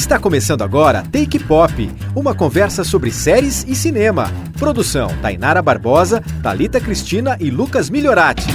[0.00, 4.32] Está começando agora Take Pop, uma conversa sobre séries e cinema.
[4.58, 8.46] Produção: Tainara Barbosa, Talita Cristina e Lucas Milhorati.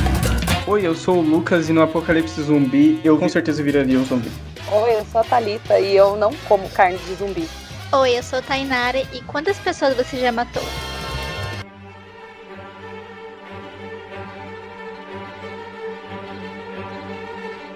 [0.65, 4.31] Oi, eu sou o Lucas e no Apocalipse Zumbi eu com certeza viraria um zumbi.
[4.71, 7.47] Oi, eu sou a Talita e eu não como carne de zumbi.
[7.93, 10.63] Oi, eu sou Tainara e quantas pessoas você já matou?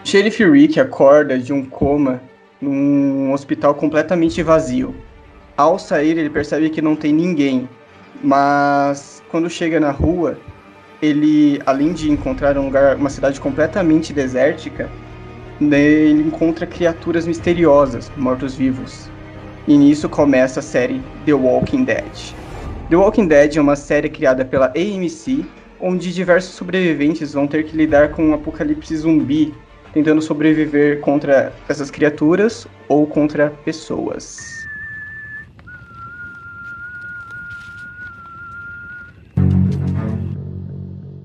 [0.04, 2.20] Sheriff Rick acorda de um coma
[2.62, 4.96] num hospital completamente vazio.
[5.56, 7.68] Ao sair, ele percebe que não tem ninguém,
[8.24, 10.38] mas quando chega na rua,
[11.01, 14.89] ele, além de encontrar um lugar, uma cidade completamente desértica,
[15.60, 19.10] né, ele encontra criaturas misteriosas, mortos-vivos.
[19.68, 22.34] E nisso começa a série The Walking Dead.
[22.89, 25.46] The Walking Dead é uma série criada pela AMC,
[25.79, 29.54] onde diversos sobreviventes vão ter que lidar com um apocalipse zumbi
[29.93, 34.59] tentando sobreviver contra essas criaturas ou contra pessoas.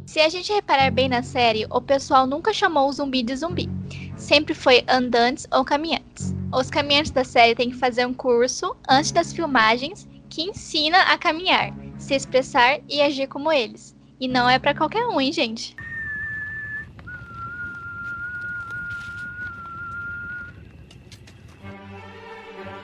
[0.07, 3.69] Se a gente reparar bem na série, o pessoal nunca chamou o zumbi de zumbi.
[4.17, 6.33] Sempre foi andantes ou caminhantes.
[6.53, 11.19] Os caminhantes da série têm que fazer um curso antes das filmagens que ensina a
[11.19, 13.97] caminhar, se expressar e agir como eles.
[14.20, 15.75] E não é para qualquer um, hein, gente?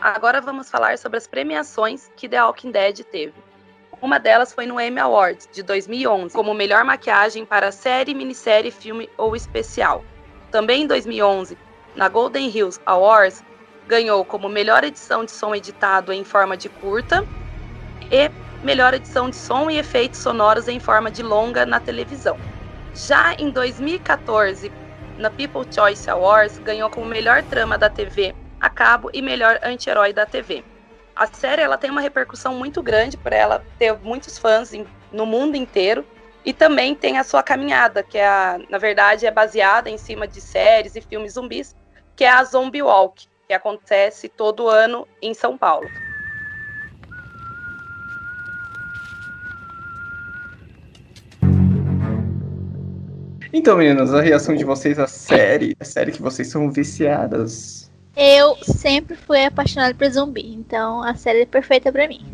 [0.00, 3.34] Agora vamos falar sobre as premiações que The Walking Dead teve.
[4.00, 9.10] Uma delas foi no Emmy Awards de 2011, como melhor maquiagem para série, minissérie, filme
[9.18, 10.02] ou especial.
[10.50, 11.58] Também em 2011,
[11.94, 13.44] na Golden Hills Awards,
[13.86, 17.22] ganhou como melhor edição de som editado em forma de curta
[18.10, 18.30] e
[18.64, 22.38] melhor edição de som e efeitos sonoros em forma de longa na televisão.
[22.94, 24.72] Já em 2014,
[25.18, 30.12] na People Choice Awards, ganhou como melhor trama da TV a cabo e melhor anti-herói
[30.12, 30.62] da TV.
[31.16, 35.26] A série ela tem uma repercussão muito grande por ela ter muitos fãs em, no
[35.26, 36.04] mundo inteiro
[36.44, 40.26] e também tem a sua caminhada, que é a, na verdade é baseada em cima
[40.26, 41.74] de séries e filmes zumbis,
[42.16, 45.88] que é a Zombie Walk, que acontece todo ano em São Paulo.
[53.52, 57.89] Então, meninas, a reação de vocês à série, a série que vocês são viciadas.
[58.16, 62.24] Eu sempre fui apaixonada por zumbi, então a série é perfeita para mim.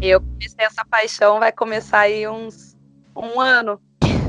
[0.00, 2.76] Eu comecei essa paixão, vai começar aí uns
[3.16, 3.80] um ano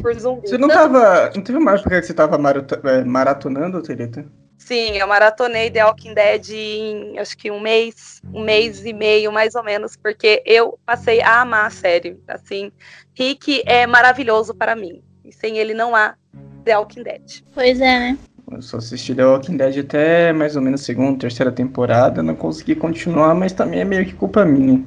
[0.01, 0.47] por zumbi.
[0.47, 1.31] Você não tava.
[1.35, 4.25] Não teve uma época que você tava é, maratonando, Terita?
[4.57, 9.31] Sim, eu maratonei The Walking Dead em acho que um mês, um mês e meio,
[9.31, 12.17] mais ou menos, porque eu passei a amar a série.
[12.27, 12.71] Assim,
[13.13, 15.03] Rick é maravilhoso para mim.
[15.25, 16.15] E sem ele não há
[16.63, 17.41] The Walking Dead.
[17.53, 18.17] Pois é, né?
[18.51, 22.75] Eu só assisti The Walking Dead até mais ou menos segunda, terceira temporada, não consegui
[22.75, 24.83] continuar, mas também é meio que culpa minha.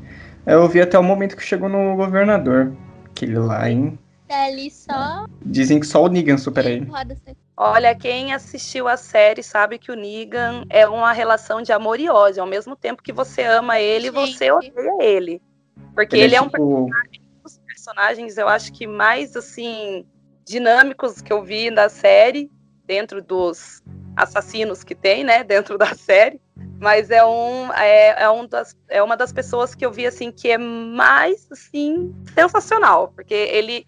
[0.46, 2.72] Eu vi até o momento que chegou no governador.
[3.06, 3.98] Aquele lá, hein?
[4.28, 5.26] Ali só.
[5.44, 6.88] Dizem que só o Negan supera ele.
[7.56, 12.08] Olha, quem assistiu a série sabe que o Negan é uma relação de amor e
[12.08, 12.42] ódio.
[12.42, 14.36] Ao mesmo tempo que você ama ele, Gente.
[14.36, 15.42] você odeia ele.
[15.94, 16.86] Porque ele, ele é, um tipo...
[16.86, 20.04] personagem, os personagens, eu acho que mais assim
[20.44, 22.50] dinâmicos que eu vi da série
[22.86, 23.82] dentro dos
[24.16, 26.40] assassinos que tem, né, dentro da série,
[26.80, 30.30] mas é um é, é, um das, é uma das pessoas que eu vi assim
[30.30, 33.84] que é mais assim sensacional, porque ele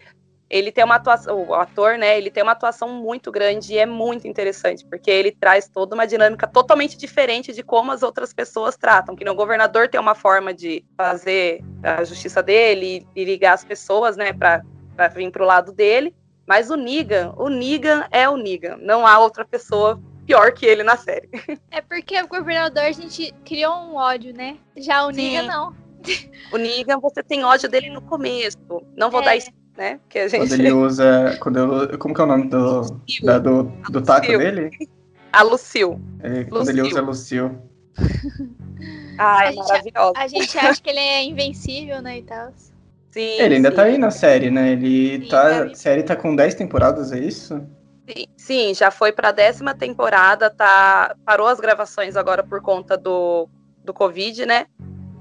[0.49, 3.85] ele tem uma atuação, o ator, né, ele tem uma atuação muito grande e é
[3.85, 8.75] muito interessante, porque ele traz toda uma dinâmica totalmente diferente de como as outras pessoas
[8.75, 13.63] tratam, que no governador tem uma forma de fazer a justiça dele e ligar as
[13.63, 14.63] pessoas, né, para
[15.09, 16.15] vir para o lado dele,
[16.49, 18.79] mas o Negan, o Negan é o Negan.
[18.81, 21.29] Não há outra pessoa pior que ele na série.
[21.69, 24.57] É porque o governador a gente criou um ódio, né?
[24.75, 25.35] Já o Sim.
[25.35, 25.75] Negan não.
[26.51, 28.57] O Negan, você tem ódio dele no começo.
[28.97, 29.25] Não vou é.
[29.25, 29.99] dar isso, né?
[30.09, 30.47] Que a gente...
[30.47, 31.37] Quando ele usa.
[31.39, 32.81] Quando eu, como que é o nome do,
[33.23, 34.71] da, do, do taco dele?
[35.31, 35.99] A Lucille.
[36.23, 36.79] É, quando Lucille.
[36.79, 37.57] ele usa a Lucille.
[39.19, 40.13] Ai, maravilhosa.
[40.15, 42.17] A gente acha que ele é invencível, né?
[42.17, 42.51] E tal.
[43.11, 43.75] Sim, ele ainda sim.
[43.75, 44.71] tá aí na série, né?
[44.71, 45.63] Ele sim, tá.
[45.63, 47.55] A série tá com 10 temporadas, é isso?
[48.07, 51.15] Sim, sim já foi pra décima temporada, tá.
[51.25, 53.49] Parou as gravações agora por conta do,
[53.83, 54.67] do Covid, né?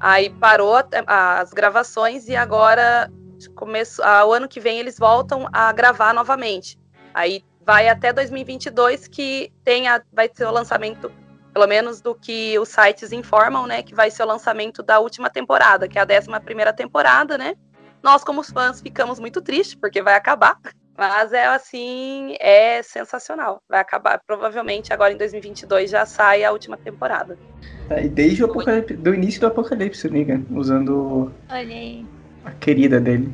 [0.00, 0.74] Aí parou
[1.06, 3.10] as gravações e agora,
[3.56, 6.78] começo, o ano que vem, eles voltam a gravar novamente.
[7.12, 11.10] Aí vai até 2022 que tem a, vai ser o lançamento,
[11.52, 13.82] pelo menos do que os sites informam, né?
[13.82, 17.56] Que vai ser o lançamento da última temporada, que é a décima primeira temporada, né?
[18.02, 20.58] Nós, como fãs, ficamos muito tristes, porque vai acabar.
[20.96, 23.62] Mas é assim, é sensacional.
[23.68, 27.38] Vai acabar, provavelmente agora em 2022 já sai a última temporada.
[27.88, 32.04] É, e desde o apocalipse, do início do apocalipse, Niga, usando Olha
[32.44, 33.32] a querida dele.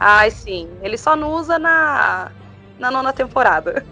[0.00, 0.68] Ai, sim.
[0.82, 2.32] Ele só não usa na,
[2.78, 3.84] na nona temporada.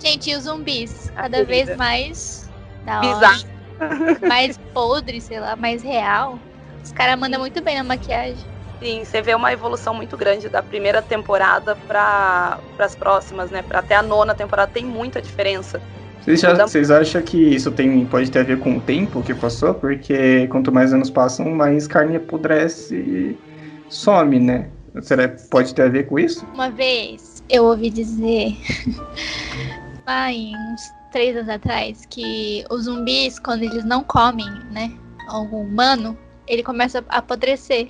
[0.00, 1.10] Gente, e os zumbis?
[1.10, 1.46] Cada querida.
[1.46, 2.50] vez mais.
[2.84, 4.28] Da hora, Bizarro.
[4.28, 6.38] mais podre, sei lá, mais real.
[6.82, 8.51] Os caras mandam muito bem na maquiagem.
[8.82, 13.62] Sim, você vê uma evolução muito grande da primeira temporada para as próximas, né?
[13.62, 15.80] Pra até a nona temporada tem muita diferença.
[16.20, 19.34] Vocês, já- vocês acham que isso tem, pode ter a ver com o tempo que
[19.34, 19.72] passou?
[19.74, 23.38] Porque quanto mais anos passam, mais carne apodrece e
[23.88, 24.68] some, né?
[25.00, 26.44] Será que pode ter a ver com isso?
[26.52, 28.56] Uma vez eu ouvi dizer,
[30.06, 34.90] ai, uns três anos atrás, que os zumbis, quando eles não comem, né,
[35.28, 37.88] algum humano, ele começa a apodrecer,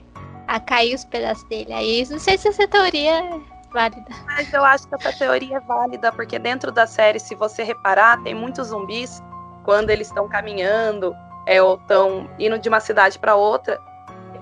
[0.52, 1.72] a cair os pedaços dele.
[1.72, 3.40] Aí não sei se essa teoria é
[3.72, 4.04] válida.
[4.26, 8.22] Mas eu acho que essa teoria é válida, porque dentro da série, se você reparar,
[8.22, 9.22] tem muitos zumbis
[9.64, 11.16] quando eles estão caminhando
[11.46, 13.80] é, ou estão indo de uma cidade para outra.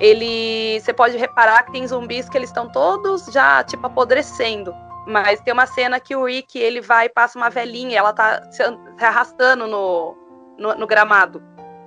[0.01, 4.75] Ele, você pode reparar que tem zumbis que eles estão todos já tipo apodrecendo.
[5.07, 8.51] Mas tem uma cena que o Rick ele vai e passa uma velhinha, ela tá
[8.51, 10.17] se an- se arrastando no,
[10.59, 11.43] no, no gramado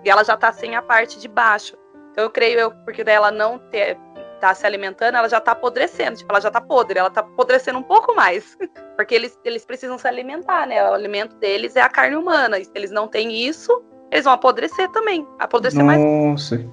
[0.06, 1.76] e ela já tá sem a parte de baixo.
[2.12, 3.98] Então eu creio eu porque dela não ter
[4.44, 7.80] tá se alimentando, ela já tá apodrecendo, tipo, ela já tá podre, ela tá apodrecendo
[7.80, 8.58] um pouco mais.
[8.98, 10.84] Porque eles, eles precisam se alimentar, né?
[10.90, 12.60] O alimento deles é a carne humana.
[12.60, 13.72] E se eles não têm isso,
[14.12, 15.26] eles vão apodrecer também.
[15.40, 16.00] Apodrecer mais.
[16.04, 16.64] Nossa,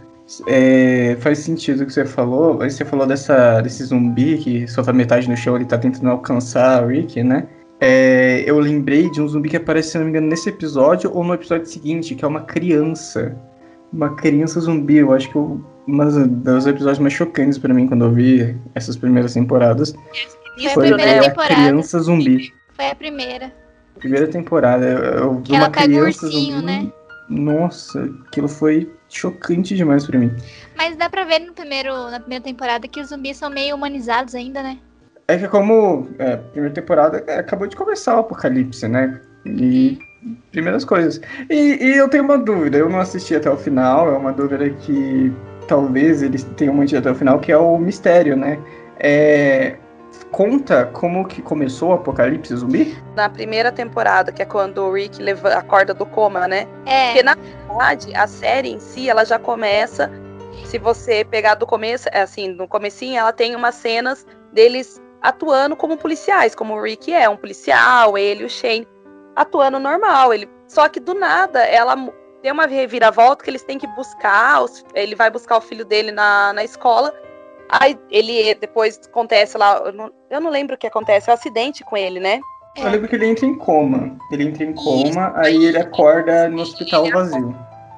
[0.48, 2.60] é, faz sentido o que você falou.
[2.60, 6.82] Aí você falou dessa, desse zumbi que solta metade no chão, ele tá tentando alcançar
[6.82, 7.46] a Rick, né?
[7.80, 11.24] É, eu lembrei de um zumbi que aparece, se não me engano, nesse episódio ou
[11.24, 13.36] no episódio seguinte, que é uma criança.
[13.92, 14.96] Uma criança zumbi.
[14.96, 18.96] Eu acho que eu, um dos episódios mais chocantes pra mim quando eu vi essas
[18.96, 19.92] primeiras temporadas
[20.56, 21.54] Foi a foi primeira ver a temporada.
[21.54, 22.52] criança zumbi.
[22.74, 23.52] Foi a primeira.
[23.98, 24.86] Primeira temporada.
[24.86, 26.66] Eu, eu vi Que ela uma criança ursinho, zumbi.
[26.66, 26.92] né?
[27.28, 30.32] Nossa, aquilo foi chocante demais pra mim.
[30.76, 34.34] Mas dá pra ver no primeiro, na primeira temporada que os zumbis são meio humanizados
[34.34, 34.78] ainda, né?
[35.28, 39.20] É que como é, primeira temporada é, acabou de começar o apocalipse, né?
[39.46, 39.96] E
[40.50, 41.20] primeiras coisas.
[41.48, 44.68] E, e eu tenho uma dúvida, eu não assisti até o final, é uma dúvida
[44.70, 45.32] que
[45.66, 48.58] talvez eles tenham mantido até o final, que é o mistério, né?
[48.98, 49.76] É,
[50.30, 52.96] conta como que começou o apocalipse zumbi?
[53.14, 56.66] Na primeira temporada, que é quando o Rick leva, acorda do coma, né?
[56.86, 57.06] É.
[57.06, 60.10] Porque, na verdade, a série em si, ela já começa.
[60.64, 65.76] Se você pegar do começo, é assim, no comecinho, ela tem umas cenas deles atuando
[65.76, 68.86] como policiais, como o Rick é um policial, ele e o Shane
[69.36, 70.32] atuando normal.
[70.32, 71.94] Ele, só que do nada, ela
[72.42, 76.10] tem uma reviravolta que eles têm que buscar, os- ele vai buscar o filho dele
[76.12, 77.12] na, na escola.
[77.68, 81.34] Aí ele depois acontece lá, eu não, eu não lembro o que acontece, é um
[81.34, 82.40] acidente com ele, né?
[82.76, 84.16] Eu lembro que ele entra em coma.
[84.30, 85.18] Ele entra em coma, Isso.
[85.36, 87.54] aí ele acorda no hospital vazio.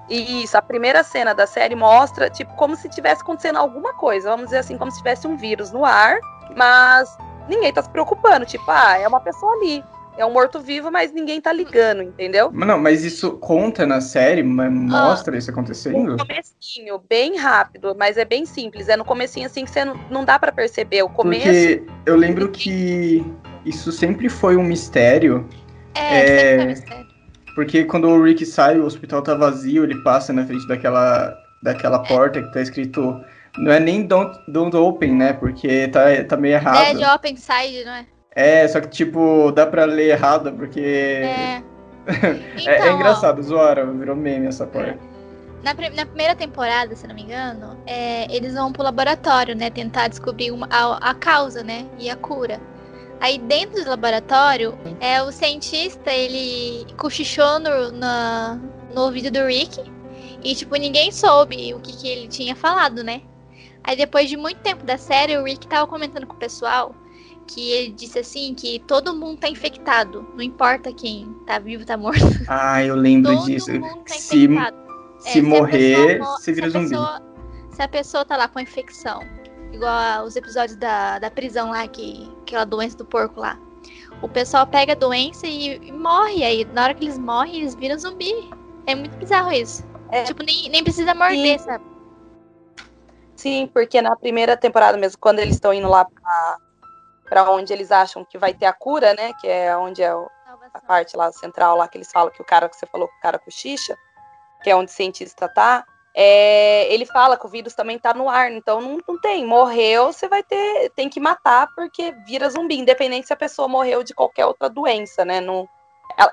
[0.09, 4.29] E Isso, a primeira cena da série mostra, tipo, como se tivesse acontecendo alguma coisa.
[4.31, 6.19] Vamos dizer assim, como se tivesse um vírus no ar,
[6.57, 7.17] mas
[7.49, 8.45] ninguém tá se preocupando.
[8.45, 9.85] Tipo, ah, é uma pessoa ali.
[10.17, 12.51] É um morto-vivo, mas ninguém tá ligando, entendeu?
[12.53, 16.17] Não, mas isso conta na série, mostra isso acontecendo?
[16.17, 18.89] No comecinho, bem rápido, mas é bem simples.
[18.89, 21.03] É no comecinho, assim, que você não, não dá pra perceber.
[21.03, 21.45] O começo.
[21.47, 23.25] Porque eu lembro que
[23.65, 25.49] isso sempre foi um mistério,
[25.95, 26.27] É, É.
[26.27, 27.07] sempre foi mistério.
[27.55, 31.99] porque quando o Rick sai, o hospital tá vazio, ele passa na frente daquela, daquela
[32.01, 33.19] porta que tá escrito.
[33.59, 35.33] Não é nem don't, don't open, né?
[35.35, 36.97] Porque tá, tá meio errado.
[36.99, 38.07] Dead Open Side, não é?
[38.35, 40.81] É, só que tipo, dá pra ler errado, porque.
[40.81, 41.63] É.
[42.05, 44.99] É, Então, é ó, engraçado, zoaram, virou meme essa porta.
[45.63, 49.71] Na, pri- na primeira temporada, se não me engano, é, eles vão pro laboratório, né?
[49.71, 51.87] Tentar descobrir uma- a, a causa, né?
[52.01, 52.61] E a cura.
[53.21, 58.59] Aí dentro do laboratório, é, o cientista, ele cochichou no, na-
[58.93, 59.81] no ouvido do Rick.
[60.43, 63.23] E, tipo, ninguém soube o que, que ele tinha falado, né?
[63.85, 66.93] Aí depois de muito tempo da série, o Rick tava comentando com o pessoal
[67.55, 70.27] que ele disse assim que todo mundo tá infectado.
[70.35, 72.21] Não importa quem tá vivo, tá morto.
[72.49, 73.73] Ah, eu lembro Todo disso.
[73.73, 74.77] mundo tá Se, infectado.
[75.25, 76.89] É, se a morrer, você vira se zumbi.
[76.91, 77.23] pessoa-
[77.71, 79.21] se a pessoa tá lá com a infecção,
[79.73, 83.59] igual os episódios da, da prisão lá, que aquela doença do porco lá.
[84.21, 86.45] O pessoal pega a doença e, e morre.
[86.45, 88.33] Aí, na hora que eles morrem, eles viram zumbi.
[88.87, 89.85] É muito bizarro isso.
[90.11, 90.25] É.
[90.25, 91.65] Tipo, nem, nem precisa morder, Sim.
[91.65, 91.85] sabe?
[93.35, 96.59] Sim, porque na primeira temporada mesmo, quando eles estão indo lá pra,
[97.33, 99.33] pra onde eles acham que vai ter a cura, né?
[99.41, 100.29] Que é onde é o,
[100.75, 103.17] a parte lá central, lá que eles falam que o cara que você falou que
[103.17, 103.97] o cara cochicha,
[104.63, 105.83] que é onde o cientista tá.
[106.15, 109.47] é, ele fala que o vírus também tá no ar, então não, não tem.
[109.47, 114.03] Morreu, você vai ter, tem que matar porque vira zumbi, independente se a pessoa morreu
[114.03, 115.41] de qualquer outra doença, né?
[115.41, 115.67] Não,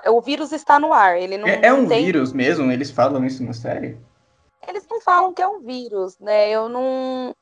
[0.08, 1.48] o vírus está no ar, ele não.
[1.48, 2.04] É, é um tem...
[2.04, 2.70] vírus mesmo?
[2.70, 3.98] Eles falam isso na série?
[4.68, 6.50] Eles não falam que é um vírus, né?
[6.50, 7.34] Eu não.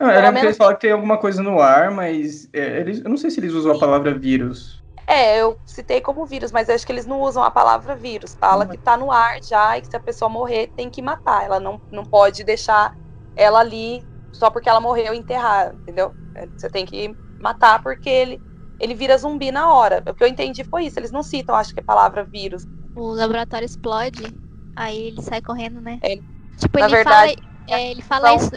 [0.00, 3.10] Não, era porque eles falam que tem alguma coisa no ar, mas é, eles, eu
[3.10, 4.80] não sei se eles usam a palavra vírus.
[5.06, 8.34] É, eu citei como vírus, mas acho que eles não usam a palavra vírus.
[8.40, 8.70] Fala uhum.
[8.70, 11.44] que tá no ar já e que se a pessoa morrer, tem que matar.
[11.44, 12.94] Ela não, não pode deixar
[13.36, 14.02] ela ali
[14.32, 16.14] só porque ela morreu enterrar, entendeu?
[16.34, 18.40] É, você tem que matar porque ele,
[18.78, 20.02] ele vira zumbi na hora.
[20.08, 20.98] O que eu entendi foi isso.
[20.98, 22.62] Eles não citam, acho que a palavra vírus.
[22.94, 24.34] O laboratório explode,
[24.76, 25.98] aí ele sai correndo, né?
[26.02, 26.16] É,
[26.56, 28.50] tipo, na ele verdade, fala, é, ele fala isso.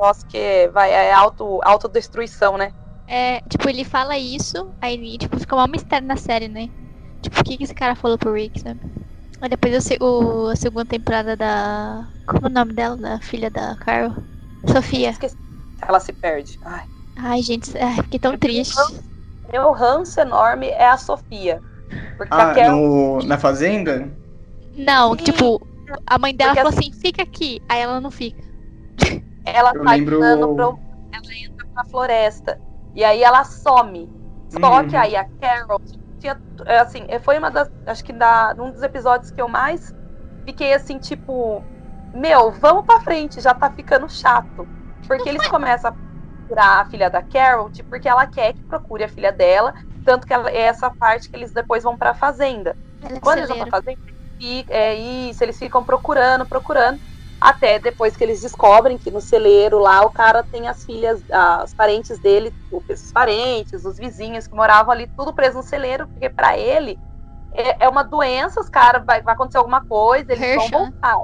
[0.00, 2.72] Posso que vai, é auto, autodestruição, né?
[3.06, 6.70] É, tipo, ele fala isso, aí tipo, fica um mistério na série, né?
[7.20, 8.80] Tipo, o que, que esse cara falou pro Rick, sabe?
[9.42, 12.08] Aí depois o, o, a segunda temporada da.
[12.26, 12.96] Como é o nome dela?
[12.96, 14.14] Da filha da Carol?
[14.66, 15.12] Sofia.
[15.86, 16.58] Ela se perde.
[16.64, 16.84] Ai,
[17.18, 18.74] Ai gente, ai, fiquei tão triste.
[19.52, 21.60] Meu ranço enorme é a Sofia.
[22.16, 23.18] Porque ah, no...
[23.24, 24.10] na fazenda?
[24.78, 25.24] Não, Sim.
[25.24, 25.60] tipo,
[26.06, 27.60] a mãe dela porque falou assim, fica aqui.
[27.68, 28.42] Aí ela não fica.
[29.44, 30.18] Ela Eu tá lembro...
[30.18, 30.78] pro...
[31.12, 32.60] Ela entra pra floresta.
[32.94, 34.08] E aí ela some.
[34.50, 34.88] Só uhum.
[34.88, 35.80] que aí a Carol
[36.18, 39.48] tinha, é, assim, é, foi uma das, acho que da, um dos episódios que eu
[39.48, 39.94] mais
[40.46, 41.64] fiquei assim, tipo,
[42.12, 44.68] meu, vamos pra frente, já tá ficando chato.
[45.06, 45.94] Porque eles começam a
[46.46, 49.72] procurar a filha da Carol, tipo, porque ela quer que procure a filha dela,
[50.04, 52.76] tanto que ela, é essa parte que eles depois vão pra fazenda.
[53.22, 53.98] Quando eles vão pra fazenda,
[54.68, 56.98] é isso, eles ficam procurando, procurando.
[57.40, 61.22] Até depois que eles descobrem que no celeiro lá o cara tem as filhas,
[61.64, 66.28] os parentes dele, os parentes, os vizinhos que moravam ali, tudo preso no celeiro, porque
[66.28, 66.98] para ele
[67.52, 71.16] é, é, uma doença, os caras vai, vai acontecer alguma coisa, eles vão voltar.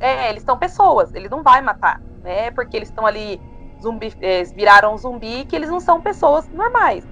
[0.00, 2.52] É, eles são pessoas, ele não vai matar, né?
[2.52, 3.40] Porque eles estão ali,
[3.82, 7.04] zumbi, eles viraram zumbi, que eles não são pessoas normais.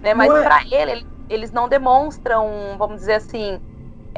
[0.00, 0.14] Né?
[0.14, 3.60] Mas para ele, eles não demonstram, vamos dizer assim,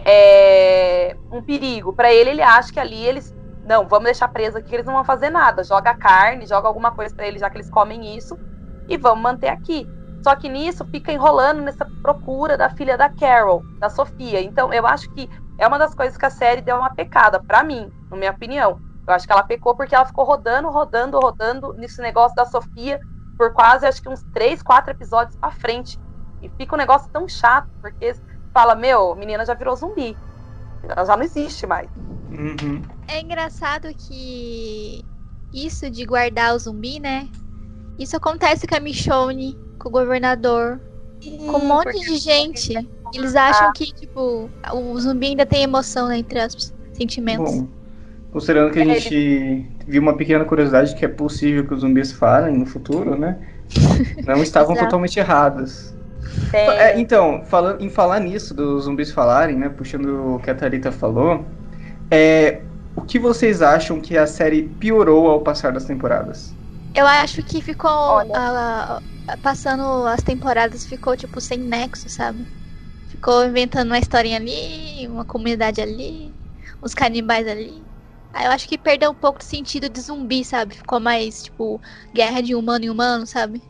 [0.04, 1.94] é, um perigo.
[1.94, 4.94] Para ele, ele acha que ali eles não, vamos deixar preso aqui que eles não
[4.94, 5.64] vão fazer nada.
[5.64, 8.38] Joga carne, joga alguma coisa para eles, já que eles comem isso,
[8.88, 9.88] e vamos manter aqui.
[10.22, 14.40] Só que nisso fica enrolando nessa procura da filha da Carol, da Sofia.
[14.40, 15.28] Então eu acho que
[15.58, 18.78] é uma das coisas que a série deu uma pecada, para mim, na minha opinião.
[19.06, 22.98] Eu acho que ela pecou porque ela ficou rodando, rodando, rodando nesse negócio da Sofia
[23.36, 25.98] por quase, acho que uns três, quatro episódios pra frente.
[26.40, 28.14] E fica um negócio tão chato, porque
[28.52, 30.16] fala, meu, menina já virou zumbi.
[30.82, 31.88] Ela já não existe mais.
[32.30, 32.82] Uhum.
[33.08, 35.04] É engraçado que
[35.52, 37.28] isso de guardar o zumbi, né?
[37.98, 40.80] Isso acontece com a Michonne, com o governador,
[41.20, 42.74] Sim, com um monte de gente.
[43.14, 47.54] Eles acham que, tipo, o zumbi ainda tem emoção né, entre os sentimentos.
[47.54, 47.68] Bom,
[48.32, 52.56] considerando que a gente viu uma pequena curiosidade que é possível que os zumbis falem
[52.56, 53.38] no futuro, né?
[54.26, 55.94] Não estavam totalmente errados.
[56.52, 59.68] É, então, falando, em falar nisso, dos zumbis falarem, né?
[59.68, 61.44] Puxando o que a Thalita falou,
[62.10, 62.60] é,
[63.04, 66.56] que vocês acham que a série piorou ao passar das temporadas?
[66.94, 67.90] Eu acho que ficou.
[68.34, 69.02] A,
[69.42, 72.46] passando as temporadas, ficou tipo sem nexo, sabe?
[73.06, 76.36] Ficou inventando uma historinha ali, uma comunidade ali,
[76.82, 77.88] uns canibais ali.
[78.32, 80.76] Aí eu acho que perdeu um pouco do sentido de zumbi, sabe?
[80.76, 81.80] Ficou mais, tipo,
[82.14, 83.62] guerra de humano e humano, sabe?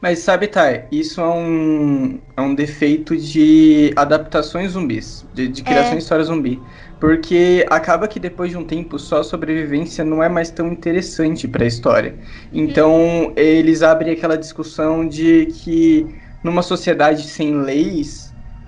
[0.00, 5.92] Mas sabe, Thay, isso é um, é um defeito de adaptações zumbis, de, de criação
[5.92, 5.96] é.
[5.96, 6.60] de história zumbi.
[7.00, 11.46] Porque acaba que depois de um tempo só a sobrevivência não é mais tão interessante
[11.48, 12.14] para a história.
[12.52, 13.32] Então uhum.
[13.36, 16.06] eles abrem aquela discussão de que
[16.42, 18.25] numa sociedade sem leis.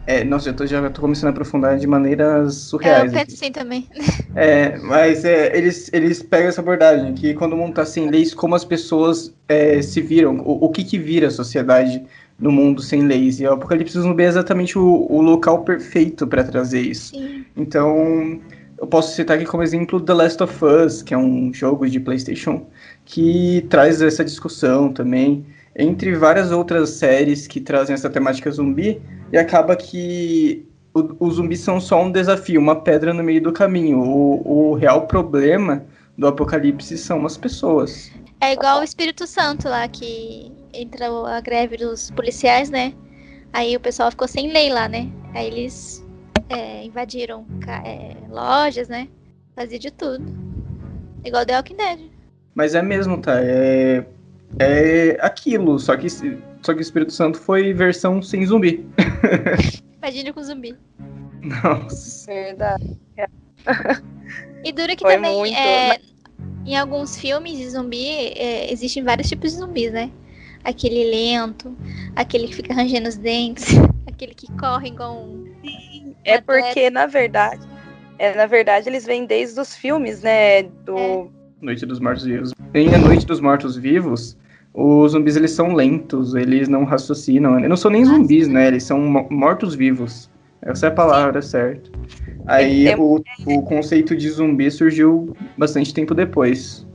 [0.09, 3.13] É, nossa, eu tô, já tô começando a aprofundar de maneiras surreais.
[3.13, 3.87] É, eu penso assim também.
[4.35, 8.33] É, mas é, eles, eles pegam essa abordagem, que quando o mundo tá sem leis,
[8.33, 12.03] como as pessoas é, se viram, o, o que que vira a sociedade
[12.39, 13.39] no mundo sem leis.
[13.39, 17.15] E o Apocalipse Zumbi é exatamente o, o local perfeito para trazer isso.
[17.15, 17.45] Sim.
[17.55, 18.41] Então,
[18.81, 22.01] eu posso citar aqui como exemplo The Last of Us, que é um jogo de
[22.01, 22.67] PlayStation
[23.05, 25.45] que traz essa discussão também,
[25.79, 29.01] entre várias outras séries que trazem essa temática zumbi,
[29.33, 30.67] e acaba que
[31.21, 34.01] os zumbis são só um desafio, uma pedra no meio do caminho.
[34.01, 38.11] O, o real problema do apocalipse são as pessoas.
[38.41, 42.93] É igual o Espírito Santo lá, que entra a greve dos policiais, né?
[43.53, 45.09] Aí o pessoal ficou sem lei lá, né?
[45.35, 46.05] Aí eles
[46.49, 47.47] é, invadiram
[47.85, 49.09] é, lojas, né?
[49.55, 50.25] Fazia de tudo.
[51.25, 52.01] Igual The Walking Dead.
[52.55, 53.41] Mas é mesmo, tá?
[53.41, 54.05] É,
[54.59, 58.87] é aquilo, só que, só que o Espírito Santo foi versão sem zumbi.
[60.03, 60.77] Imagina com zumbi.
[61.43, 62.33] Nossa.
[62.33, 62.99] Verdade.
[64.65, 65.57] E dura que Foi também muito...
[65.57, 65.99] é,
[66.67, 70.11] em alguns filmes de zumbi é, existem vários tipos de zumbis, né?
[70.65, 71.77] Aquele lento,
[72.17, 73.67] aquele que fica rangendo os dentes,
[74.07, 75.45] aquele que corre igual um.
[75.65, 77.67] Sim, é porque, na verdade,
[78.19, 80.65] é, na verdade, eles vêm desde os filmes, né?
[80.65, 80.99] Do.
[80.99, 81.38] É.
[81.61, 82.53] Noite dos Mortos-Vivos.
[82.75, 84.37] Em A Noite dos Mortos-Vivos,
[84.75, 87.57] os zumbis eles são lentos, eles não raciocinam.
[87.57, 88.69] Eles não são nem zumbis, né?
[88.69, 89.01] Eles são
[89.31, 90.31] mortos-vivos.
[90.63, 91.91] Essa é a palavra certa.
[92.47, 96.87] Aí o, o conceito de zumbi surgiu bastante tempo depois.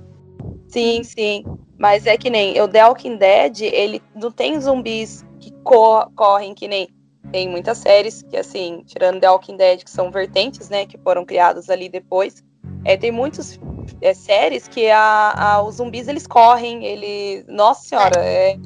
[0.67, 1.43] Sim, sim.
[1.77, 6.53] Mas é que nem o The Walking Dead, ele não tem zumbis que cor correm
[6.53, 6.88] que nem
[7.32, 11.25] tem muitas séries que, assim, tirando The Walking Dead, que são vertentes, né, que foram
[11.25, 12.43] criadas ali depois,
[12.86, 13.60] é, tem muitas
[14.02, 17.46] é, séries que a, a, os zumbis, eles correm, ele...
[17.48, 18.58] Nossa senhora, é,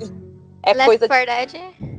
[0.63, 1.07] é Left coisa...
[1.07, 1.97] Left 4 Dead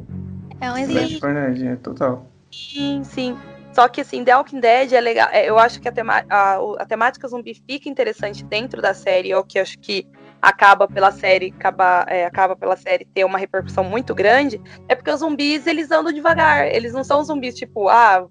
[0.61, 1.01] é um exemplo.
[1.01, 2.27] Left 4 Dead, é total.
[2.51, 3.39] Sim, sim.
[3.73, 5.29] Só que, assim, The Walking Dead é legal.
[5.31, 9.31] É, eu acho que a, tema, a, a, temática zumbi fica interessante dentro da série,
[9.31, 10.07] é o que acho que
[10.41, 15.11] acaba pela série acaba, é, acaba pela série ter uma repercussão muito grande, é porque
[15.11, 16.67] os zumbis eles andam devagar.
[16.67, 18.27] Eles não são zumbis tipo, ah,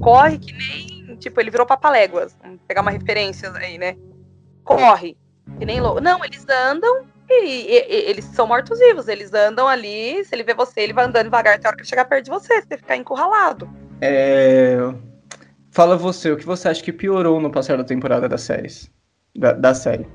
[0.00, 1.16] corre que nem.
[1.16, 2.36] Tipo, ele virou papaléguas.
[2.42, 3.96] Vamos pegar uma referência aí, né?
[4.66, 5.16] Corre.
[5.58, 6.00] Que nem louco.
[6.00, 9.08] Não, eles andam e, e, e eles são mortos-vivos.
[9.08, 10.22] Eles andam ali.
[10.24, 12.30] Se ele vê você, ele vai andando devagar até a hora que chegar perto de
[12.30, 12.60] você.
[12.60, 13.70] Você ficar encurralado.
[14.00, 14.76] É.
[15.70, 18.90] Fala você, o que você acha que piorou no passar da temporada das séries?
[19.36, 20.06] Da, da série?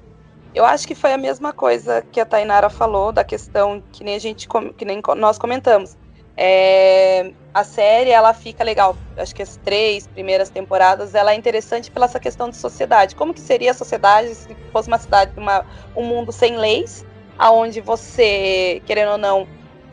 [0.53, 4.15] Eu acho que foi a mesma coisa que a Tainara falou, da questão que nem
[4.15, 5.95] a gente que nem nós comentamos.
[6.37, 8.95] É, a série ela fica legal.
[9.17, 13.15] Acho que as três primeiras temporadas ela é interessante pela essa questão de sociedade.
[13.15, 17.05] Como que seria a sociedade se fosse uma cidade, uma, um mundo sem leis,
[17.37, 19.47] aonde você, querendo ou não,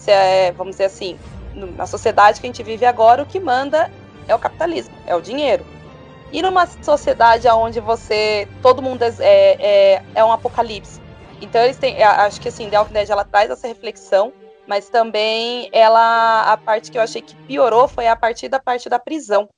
[0.06, 1.18] é, vamos dizer assim,
[1.54, 3.90] na sociedade que a gente vive agora, o que manda
[4.26, 5.64] é o capitalismo, é o dinheiro.
[6.30, 8.46] E numa sociedade onde você.
[8.60, 11.00] todo mundo é, é, é um apocalipse.
[11.40, 12.02] Então eles têm.
[12.02, 14.32] Acho que assim, The Walking Dead ela traz essa reflexão,
[14.68, 16.52] mas também ela.
[16.52, 19.48] A parte que eu achei que piorou foi a partir da parte da prisão.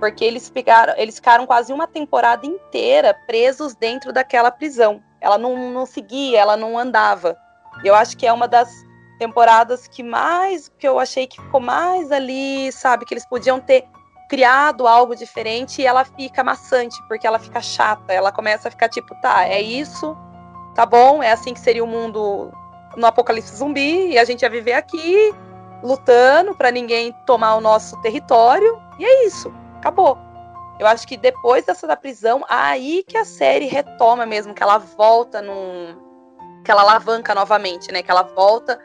[0.00, 5.02] Porque eles pegaram, eles ficaram quase uma temporada inteira presos dentro daquela prisão.
[5.20, 7.36] Ela não, não seguia, ela não andava.
[7.84, 8.70] Eu acho que é uma das
[9.18, 13.84] temporadas que mais que eu achei que ficou mais ali, sabe, que eles podiam ter
[14.28, 18.12] criado algo diferente e ela fica maçante, porque ela fica chata.
[18.12, 20.16] Ela começa a ficar tipo, tá, é isso,
[20.74, 22.52] tá bom, é assim que seria o mundo
[22.96, 25.34] no apocalipse zumbi e a gente ia viver aqui
[25.82, 30.18] lutando para ninguém tomar o nosso território e é isso, acabou.
[30.78, 34.78] Eu acho que depois dessa da prisão, aí que a série retoma mesmo, que ela
[34.78, 36.02] volta num
[36.64, 38.02] que ela alavanca novamente, né?
[38.02, 38.80] Que ela volta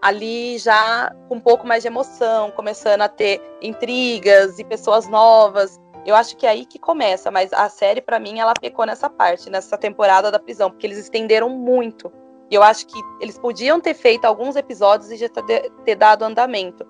[0.00, 5.80] ali já com um pouco mais de emoção, começando a ter intrigas e pessoas novas.
[6.06, 9.10] Eu acho que é aí que começa, mas a série, para mim, ela pecou nessa
[9.10, 12.12] parte, nessa temporada da prisão, porque eles estenderam muito.
[12.50, 16.84] E eu acho que eles podiam ter feito alguns episódios e já ter dado andamento.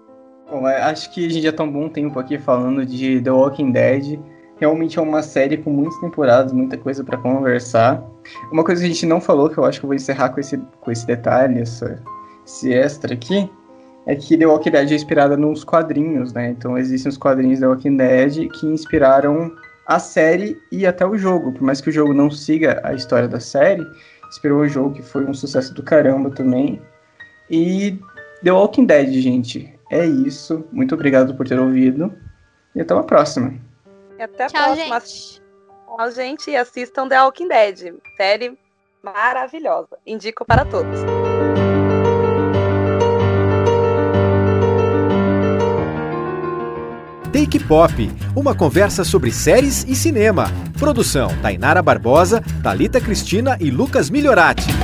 [0.50, 3.72] Bom, acho que a gente já tá um bom tempo aqui falando de The Walking
[3.72, 4.20] Dead.
[4.56, 8.02] Realmente é uma série com muitas temporadas, muita coisa para conversar.
[8.52, 10.40] Uma coisa que a gente não falou, que eu acho que eu vou encerrar com
[10.40, 12.02] esse, com esse detalhe, essa,
[12.46, 13.50] esse extra aqui,
[14.06, 16.50] é que The Walking Dead é inspirada nos quadrinhos, né?
[16.50, 19.50] Então existem os quadrinhos The Walking Dead que inspiraram
[19.86, 21.52] a série e até o jogo.
[21.52, 23.84] Por mais que o jogo não siga a história da série,
[24.28, 26.80] inspirou o jogo que foi um sucesso do caramba também.
[27.50, 27.98] E
[28.42, 30.64] The Walking Dead, gente, é isso.
[30.72, 32.12] Muito obrigado por ter ouvido
[32.74, 33.54] e até uma próxima.
[34.18, 35.00] E até a Tchau, próxima.
[35.00, 35.42] Gente.
[35.96, 37.94] Tchau, gente, e assistam The Walking Dead.
[38.16, 38.58] Série
[39.02, 39.98] maravilhosa.
[40.06, 41.00] Indico para todos.
[47.35, 47.92] Take Pop,
[48.37, 50.49] uma conversa sobre séries e cinema.
[50.79, 54.84] Produção: Tainara Barbosa, Talita Cristina e Lucas Milhorati.